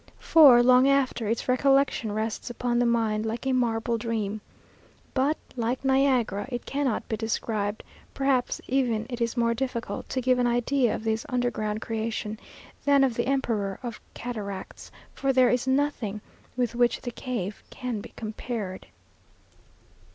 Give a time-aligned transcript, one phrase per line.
[0.17, 4.41] For, long after, its recollection rests upon the mind, like a marble dream.
[5.13, 7.83] But, like Niagara, it cannot be described;
[8.15, 12.39] perhaps even it is more difficult to give an idea of this underground creation,
[12.83, 16.21] than of the emperor of cataracts; for there is nothing
[16.57, 18.87] with which the cave can be compared.